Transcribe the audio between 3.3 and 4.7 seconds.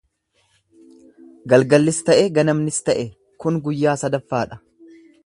kun guyyaa sadaffaa dha.